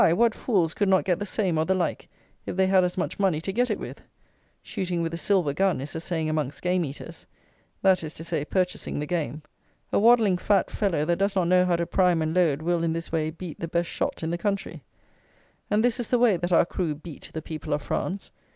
what 0.15 0.33
fools 0.33 0.73
could 0.73 0.89
not 0.89 1.03
get 1.03 1.19
the 1.19 1.27
same, 1.27 1.59
or 1.59 1.65
the 1.65 1.75
like, 1.75 2.09
if 2.47 2.55
they 2.55 2.65
had 2.65 2.83
as 2.83 2.97
much 2.97 3.19
money 3.19 3.39
to 3.39 3.51
get 3.53 3.69
it 3.69 3.77
with? 3.77 4.01
Shooting 4.63 5.03
with 5.03 5.13
a 5.13 5.17
silver 5.17 5.53
gun 5.53 5.79
is 5.79 5.93
a 5.95 5.99
saying 6.01 6.27
amongst 6.27 6.63
game 6.63 6.83
eaters. 6.85 7.27
That 7.83 8.03
is 8.03 8.15
to 8.15 8.23
say, 8.23 8.43
purchasing 8.43 8.97
the 8.97 9.05
game. 9.05 9.43
A 9.93 9.99
waddling, 9.99 10.39
fat 10.39 10.71
fellow 10.71 11.05
that 11.05 11.17
does 11.19 11.35
not 11.35 11.47
know 11.49 11.65
how 11.65 11.75
to 11.75 11.85
prime 11.85 12.23
and 12.23 12.33
load 12.33 12.63
will, 12.63 12.83
in 12.83 12.93
this 12.93 13.11
way, 13.11 13.29
beat 13.29 13.59
the 13.59 13.67
best 13.67 13.89
shot 13.91 14.23
in 14.23 14.31
the 14.31 14.39
country. 14.39 14.81
And 15.69 15.83
this 15.85 15.99
is 15.99 16.09
the 16.09 16.17
way 16.17 16.35
that 16.35 16.51
our 16.51 16.65
crew 16.65 16.95
"beat" 16.95 17.29
the 17.31 17.41
people 17.43 17.71
of 17.71 17.83
France. 17.83 18.31